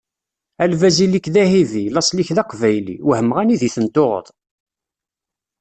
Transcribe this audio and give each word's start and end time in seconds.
A 0.63 0.65
lbaz 0.71 0.97
ili-k 1.05 1.27
d 1.33 1.35
ihibi, 1.43 1.83
laṣel-ik 1.93 2.29
d 2.35 2.37
aqbayli 2.43 2.95
wehmeɣ 3.07 3.37
anida 3.41 3.65
i 3.67 3.69
ten-tuɣeḍ? 3.75 4.27